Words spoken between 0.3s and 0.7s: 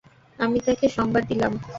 আমি